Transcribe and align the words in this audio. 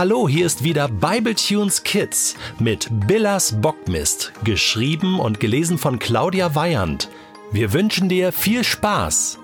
Hallo, 0.00 0.26
hier 0.26 0.46
ist 0.46 0.64
wieder 0.64 0.88
Bibletunes 0.88 1.82
Kids 1.82 2.34
mit 2.58 2.88
Billas 3.06 3.60
Bockmist, 3.60 4.32
geschrieben 4.44 5.20
und 5.20 5.40
gelesen 5.40 5.76
von 5.76 5.98
Claudia 5.98 6.54
Weyand. 6.54 7.10
Wir 7.52 7.74
wünschen 7.74 8.08
dir 8.08 8.32
viel 8.32 8.64
Spaß. 8.64 9.38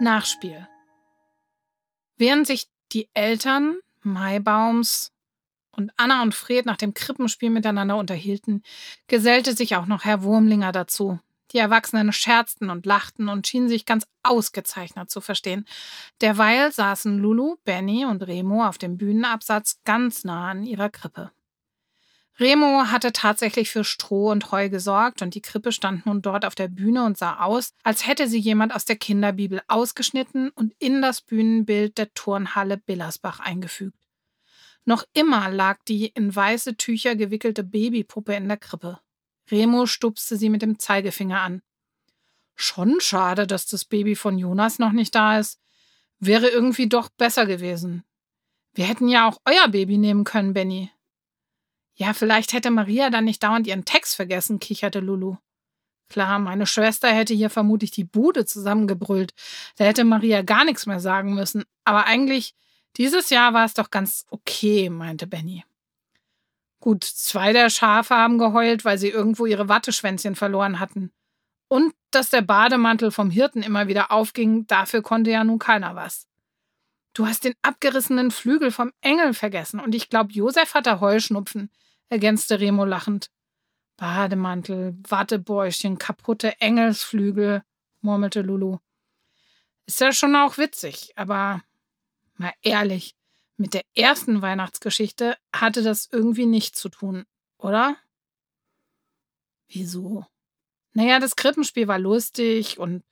Nachspiel. 0.00 0.66
Während 2.16 2.48
sich 2.48 2.66
die 2.90 3.08
Eltern 3.14 3.76
Maibaums 4.00 5.12
und 5.70 5.92
Anna 5.96 6.20
und 6.24 6.34
Fred 6.34 6.66
nach 6.66 6.78
dem 6.78 6.94
Krippenspiel 6.94 7.50
miteinander 7.50 7.96
unterhielten, 7.96 8.64
gesellte 9.06 9.54
sich 9.54 9.76
auch 9.76 9.86
noch 9.86 10.02
Herr 10.04 10.24
Wurmlinger 10.24 10.72
dazu, 10.72 11.20
die 11.52 11.58
Erwachsenen 11.58 12.12
scherzten 12.12 12.70
und 12.70 12.86
lachten 12.86 13.28
und 13.28 13.46
schienen 13.46 13.68
sich 13.68 13.86
ganz 13.86 14.06
ausgezeichnet 14.22 15.10
zu 15.10 15.20
verstehen. 15.20 15.66
Derweil 16.20 16.72
saßen 16.72 17.18
Lulu, 17.18 17.56
Benny 17.64 18.04
und 18.04 18.22
Remo 18.22 18.66
auf 18.66 18.78
dem 18.78 18.96
Bühnenabsatz 18.96 19.80
ganz 19.84 20.24
nah 20.24 20.50
an 20.50 20.64
ihrer 20.64 20.90
Krippe. 20.90 21.30
Remo 22.40 22.86
hatte 22.86 23.12
tatsächlich 23.12 23.70
für 23.70 23.84
Stroh 23.84 24.30
und 24.30 24.50
Heu 24.50 24.68
gesorgt 24.70 25.20
und 25.20 25.34
die 25.34 25.42
Krippe 25.42 25.70
stand 25.70 26.06
nun 26.06 26.22
dort 26.22 26.44
auf 26.44 26.54
der 26.54 26.68
Bühne 26.68 27.04
und 27.04 27.18
sah 27.18 27.40
aus, 27.40 27.74
als 27.82 28.06
hätte 28.06 28.26
sie 28.26 28.38
jemand 28.38 28.74
aus 28.74 28.84
der 28.86 28.96
Kinderbibel 28.96 29.60
ausgeschnitten 29.68 30.50
und 30.50 30.72
in 30.78 31.02
das 31.02 31.20
Bühnenbild 31.20 31.98
der 31.98 32.12
Turnhalle 32.14 32.78
Billersbach 32.78 33.38
eingefügt. 33.40 33.98
Noch 34.84 35.04
immer 35.12 35.50
lag 35.50 35.78
die 35.86 36.06
in 36.06 36.34
weiße 36.34 36.76
Tücher 36.76 37.14
gewickelte 37.14 37.62
Babypuppe 37.62 38.34
in 38.34 38.48
der 38.48 38.56
Krippe. 38.56 38.98
Remo 39.52 39.86
stupste 39.86 40.36
sie 40.36 40.48
mit 40.48 40.62
dem 40.62 40.78
Zeigefinger 40.78 41.40
an. 41.40 41.62
Schon 42.56 43.00
schade, 43.00 43.46
dass 43.46 43.66
das 43.66 43.84
Baby 43.84 44.16
von 44.16 44.38
Jonas 44.38 44.78
noch 44.78 44.92
nicht 44.92 45.14
da 45.14 45.38
ist. 45.38 45.60
Wäre 46.18 46.48
irgendwie 46.48 46.88
doch 46.88 47.10
besser 47.10 47.46
gewesen. 47.46 48.02
Wir 48.74 48.86
hätten 48.86 49.08
ja 49.08 49.28
auch 49.28 49.38
euer 49.44 49.68
Baby 49.68 49.98
nehmen 49.98 50.24
können, 50.24 50.54
Benny. 50.54 50.90
Ja, 51.94 52.14
vielleicht 52.14 52.54
hätte 52.54 52.70
Maria 52.70 53.10
dann 53.10 53.24
nicht 53.24 53.42
dauernd 53.42 53.66
ihren 53.66 53.84
Text 53.84 54.16
vergessen, 54.16 54.58
kicherte 54.58 55.00
Lulu. 55.00 55.36
Klar, 56.08 56.38
meine 56.38 56.66
Schwester 56.66 57.08
hätte 57.08 57.34
hier 57.34 57.50
vermutlich 57.50 57.90
die 57.90 58.04
Bude 58.04 58.44
zusammengebrüllt. 58.44 59.34
Da 59.76 59.84
hätte 59.84 60.04
Maria 60.04 60.42
gar 60.42 60.64
nichts 60.64 60.86
mehr 60.86 61.00
sagen 61.00 61.34
müssen. 61.34 61.64
Aber 61.84 62.06
eigentlich, 62.06 62.54
dieses 62.96 63.30
Jahr 63.30 63.54
war 63.54 63.64
es 63.64 63.74
doch 63.74 63.90
ganz 63.90 64.26
okay, 64.30 64.90
meinte 64.90 65.26
Benny. 65.26 65.64
Gut, 66.82 67.04
zwei 67.04 67.52
der 67.52 67.70
Schafe 67.70 68.16
haben 68.16 68.38
geheult, 68.38 68.84
weil 68.84 68.98
sie 68.98 69.08
irgendwo 69.08 69.46
ihre 69.46 69.68
Watteschwänzchen 69.68 70.34
verloren 70.34 70.80
hatten. 70.80 71.12
Und 71.68 71.94
dass 72.10 72.28
der 72.28 72.42
Bademantel 72.42 73.12
vom 73.12 73.30
Hirten 73.30 73.62
immer 73.62 73.86
wieder 73.86 74.10
aufging, 74.10 74.66
dafür 74.66 75.00
konnte 75.00 75.30
ja 75.30 75.44
nun 75.44 75.60
keiner 75.60 75.94
was. 75.94 76.26
Du 77.14 77.24
hast 77.24 77.44
den 77.44 77.54
abgerissenen 77.62 78.32
Flügel 78.32 78.72
vom 78.72 78.90
Engel 79.00 79.32
vergessen 79.32 79.78
und 79.78 79.94
ich 79.94 80.08
glaube, 80.08 80.32
Josef 80.32 80.74
hatte 80.74 80.98
Heuschnupfen, 80.98 81.70
ergänzte 82.08 82.58
Remo 82.58 82.84
lachend. 82.84 83.30
Bademantel, 83.96 84.98
Wattebäuschen, 85.08 85.98
kaputte 85.98 86.60
Engelsflügel, 86.60 87.62
murmelte 88.00 88.42
Lulu. 88.42 88.78
Ist 89.86 90.00
ja 90.00 90.12
schon 90.12 90.34
auch 90.34 90.58
witzig, 90.58 91.12
aber 91.14 91.62
mal 92.38 92.52
ehrlich, 92.60 93.14
mit 93.62 93.74
der 93.74 93.84
ersten 93.94 94.42
Weihnachtsgeschichte 94.42 95.36
hatte 95.54 95.84
das 95.84 96.08
irgendwie 96.10 96.46
nichts 96.46 96.80
zu 96.80 96.88
tun, 96.88 97.26
oder? 97.58 97.96
Wieso? 99.68 100.26
Naja, 100.94 101.20
das 101.20 101.36
Krippenspiel 101.36 101.86
war 101.86 102.00
lustig 102.00 102.80
und 102.80 103.04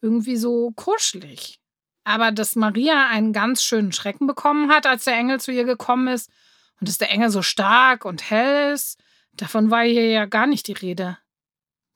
irgendwie 0.00 0.36
so 0.36 0.70
kuschelig. 0.76 1.60
Aber 2.04 2.30
dass 2.30 2.54
Maria 2.54 3.08
einen 3.08 3.32
ganz 3.32 3.64
schönen 3.64 3.90
Schrecken 3.90 4.28
bekommen 4.28 4.70
hat, 4.70 4.86
als 4.86 5.02
der 5.02 5.16
Engel 5.16 5.40
zu 5.40 5.50
ihr 5.50 5.64
gekommen 5.64 6.06
ist, 6.06 6.30
und 6.78 6.88
dass 6.88 6.98
der 6.98 7.10
Engel 7.10 7.30
so 7.30 7.42
stark 7.42 8.04
und 8.04 8.30
hell 8.30 8.74
ist, 8.74 9.02
davon 9.32 9.72
war 9.72 9.82
hier 9.82 10.08
ja 10.08 10.26
gar 10.26 10.46
nicht 10.46 10.68
die 10.68 10.72
Rede. 10.72 11.18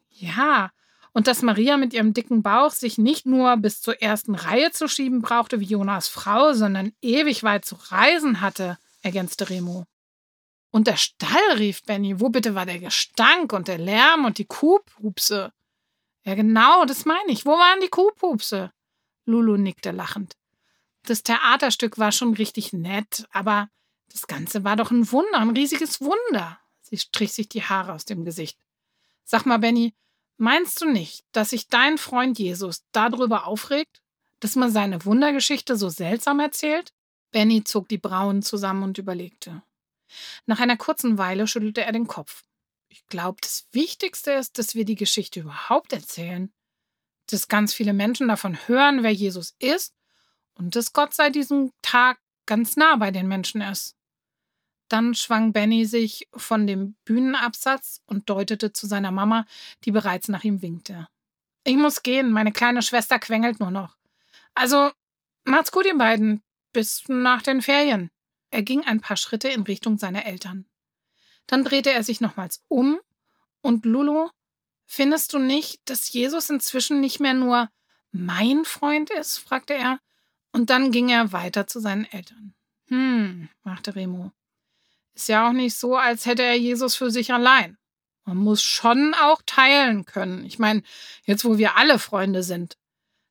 Ja, 0.09 0.73
und 1.13 1.27
dass 1.27 1.43
Maria 1.43 1.77
mit 1.77 1.93
ihrem 1.93 2.15
dicken 2.15 2.43
Bauch 2.43 2.71
sich 2.71 2.99
nicht 2.99 3.27
nur 3.27 3.57
bis 3.57 3.81
zur 3.81 4.01
ersten 4.01 4.35
Reihe 4.35 4.71
zu 4.71 4.89
schieben 4.89 5.23
brauchte 5.23 5.61
wie 5.61 5.65
Jonas 5.65 6.09
Frau, 6.09 6.53
sondern 6.53 6.93
ewig 7.01 7.43
weit 7.43 7.65
zu 7.65 7.77
reisen 7.91 8.41
hatte, 8.41 8.79
ergänzte 9.03 9.51
Remo. 9.51 9.87
Und 10.71 10.87
der 10.87 10.97
Stall, 10.97 11.57
rief 11.57 11.83
Benny. 11.83 12.21
Wo 12.21 12.29
bitte 12.29 12.55
war 12.55 12.65
der 12.65 12.79
Gestank 12.79 13.53
und 13.53 13.67
der 13.67 13.79
Lärm 13.79 14.25
und 14.25 14.39
die 14.39 14.45
Kuhpupse? 14.45 15.53
Ja, 16.23 16.35
genau, 16.35 16.85
das 16.85 17.05
meine 17.05 17.33
ich. 17.33 17.45
Wo 17.45 17.53
waren 17.53 17.81
die 17.81 17.89
Kuhpupse? 17.89 18.73
Lulu 19.25 19.57
nickte 19.57 19.91
lachend. 19.91 20.37
Das 21.05 21.23
Theaterstück 21.23 21.99
war 21.99 22.13
schon 22.13 22.35
richtig 22.35 22.73
nett, 22.73 23.27
aber 23.33 23.69
das 24.13 24.27
Ganze 24.27 24.65
war 24.65 24.77
doch 24.77 24.91
ein 24.91 25.11
Wunder, 25.11 25.39
ein 25.39 25.51
riesiges 25.51 26.01
Wunder. 26.01 26.61
Sie 26.83 26.99
strich 26.99 27.33
sich 27.33 27.49
die 27.49 27.65
Haare 27.65 27.93
aus 27.93 28.05
dem 28.05 28.25
Gesicht. 28.25 28.59
Sag 29.25 29.47
mal, 29.47 29.59
Benny, 29.59 29.95
Meinst 30.43 30.81
du 30.81 30.89
nicht, 30.89 31.27
dass 31.33 31.51
sich 31.51 31.69
dein 31.69 31.99
Freund 31.99 32.39
Jesus 32.39 32.83
darüber 32.93 33.47
aufregt, 33.47 34.01
dass 34.41 34.57
man 34.57 34.73
seine 34.73 35.05
Wundergeschichte 35.05 35.77
so 35.77 35.91
seltsam 35.91 36.41
erzählt? 36.41 36.95
Benny 37.31 37.63
zog 37.63 37.91
die 37.91 37.99
Brauen 37.99 38.41
zusammen 38.41 38.83
und 38.83 38.97
überlegte. 38.97 39.63
Nach 40.47 40.59
einer 40.59 40.79
kurzen 40.79 41.19
Weile 41.19 41.47
schüttelte 41.47 41.83
er 41.83 41.93
den 41.93 42.07
Kopf. 42.07 42.45
Ich 42.89 43.07
glaube, 43.09 43.37
das 43.43 43.67
Wichtigste 43.73 44.33
ist, 44.33 44.57
dass 44.57 44.75
wir 44.75 44.87
die 44.87 44.95
Geschichte 44.95 45.41
überhaupt 45.41 45.93
erzählen. 45.93 46.51
Dass 47.27 47.49
ganz 47.49 47.75
viele 47.75 47.93
Menschen 47.93 48.29
davon 48.29 48.57
hören, 48.67 49.03
wer 49.03 49.13
Jesus 49.13 49.55
ist 49.59 49.95
und 50.55 50.75
dass 50.75 50.95
Gott 50.95 51.13
seit 51.13 51.35
diesem 51.35 51.71
Tag 51.83 52.19
ganz 52.47 52.77
nah 52.77 52.97
bei 52.97 53.11
den 53.11 53.29
Menschen 53.29 53.61
ist. 53.61 53.95
Dann 54.91 55.15
schwang 55.15 55.53
Benny 55.53 55.87
sich 55.87 56.29
von 56.35 56.67
dem 56.67 56.97
Bühnenabsatz 57.05 58.03
und 58.07 58.29
deutete 58.29 58.73
zu 58.73 58.89
seiner 58.89 59.13
Mama, 59.13 59.47
die 59.85 59.93
bereits 59.93 60.27
nach 60.27 60.43
ihm 60.43 60.63
winkte. 60.63 61.07
Ich 61.63 61.77
muss 61.77 62.03
gehen, 62.03 62.33
meine 62.33 62.51
kleine 62.51 62.83
Schwester 62.83 63.21
quengelt 63.21 63.61
nur 63.61 63.71
noch. 63.71 63.97
Also, 64.55 64.91
macht's 65.45 65.71
gut, 65.71 65.87
ihr 65.87 65.97
beiden. 65.97 66.43
Bis 66.73 67.05
nach 67.07 67.41
den 67.41 67.63
Ferien. 67.63 68.11
Er 68.51 68.63
ging 68.63 68.85
ein 68.85 69.01
paar 69.01 69.17
Schritte 69.17 69.49
in 69.49 69.63
Richtung 69.63 69.97
seiner 69.97 70.27
Eltern. 70.27 70.67
Dann 71.47 71.65
drehte 71.65 71.93
er 71.93 72.03
sich 72.03 72.21
nochmals 72.21 72.65
um 72.67 72.99
und 73.61 73.85
Lulu, 73.85 74.29
findest 74.87 75.33
du 75.35 75.39
nicht, 75.39 75.89
dass 75.89 76.13
Jesus 76.13 76.51
inzwischen 76.51 77.01
nicht 77.01 77.21
mehr 77.21 77.35
nur 77.35 77.71
mein 78.11 78.65
Freund 78.65 79.11
ist? 79.11 79.39
fragte 79.39 79.75
er. 79.75 80.01
Und 80.51 80.69
dann 80.71 80.91
ging 80.91 81.11
er 81.11 81.31
weiter 81.31 81.69
zu 81.69 81.79
seinen 81.79 82.07
Eltern. 82.07 82.55
Hm, 82.89 83.49
machte 83.63 83.95
Remo. 83.95 84.33
Ist 85.15 85.29
ja 85.29 85.49
auch 85.49 85.53
nicht 85.53 85.77
so, 85.77 85.97
als 85.97 86.27
hätte 86.27 86.43
er 86.43 86.57
Jesus 86.57 86.95
für 86.95 87.11
sich 87.11 87.33
allein. 87.33 87.77
Man 88.25 88.37
muss 88.37 88.63
schon 88.63 89.15
auch 89.15 89.43
teilen 89.45 90.05
können. 90.05 90.45
Ich 90.45 90.59
meine, 90.59 90.83
jetzt 91.25 91.45
wo 91.45 91.59
wir 91.59 91.77
alle 91.77 91.99
Freunde 91.99 92.43
sind. 92.43 92.77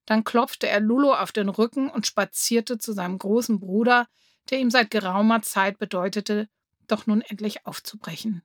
Dann 0.05 0.23
klopfte 0.23 0.67
er 0.67 0.79
Lulu 0.79 1.13
auf 1.13 1.31
den 1.31 1.49
Rücken 1.49 1.89
und 1.89 2.07
spazierte 2.07 2.79
zu 2.79 2.93
seinem 2.93 3.17
großen 3.17 3.59
Bruder, 3.59 4.07
der 4.49 4.59
ihm 4.59 4.71
seit 4.71 4.89
geraumer 4.89 5.41
Zeit 5.41 5.77
bedeutete, 5.77 6.49
doch 6.87 7.05
nun 7.05 7.21
endlich 7.21 7.65
aufzubrechen. 7.65 8.41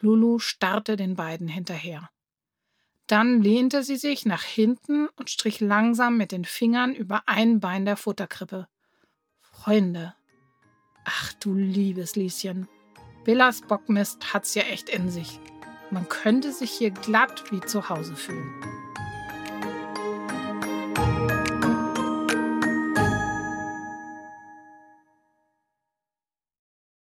Lulu 0.00 0.38
starrte 0.38 0.96
den 0.96 1.16
beiden 1.16 1.48
hinterher. 1.48 2.10
Dann 3.06 3.42
lehnte 3.42 3.82
sie 3.82 3.96
sich 3.96 4.26
nach 4.26 4.42
hinten 4.42 5.08
und 5.16 5.30
strich 5.30 5.60
langsam 5.60 6.18
mit 6.18 6.30
den 6.30 6.44
Fingern 6.44 6.94
über 6.94 7.22
ein 7.26 7.58
Bein 7.58 7.86
der 7.86 7.96
Futterkrippe. 7.96 8.68
Freunde, 9.40 10.14
Ach 11.10 11.32
du 11.40 11.54
liebes 11.54 12.16
Lieschen. 12.16 12.68
Billas 13.24 13.62
Bockmist 13.62 14.34
hat's 14.34 14.54
ja 14.54 14.64
echt 14.64 14.90
in 14.90 15.08
sich. 15.08 15.40
Man 15.90 16.06
könnte 16.06 16.52
sich 16.52 16.70
hier 16.70 16.90
glatt 16.90 17.50
wie 17.50 17.60
zu 17.60 17.88
Hause 17.88 18.14
fühlen. 18.14 18.77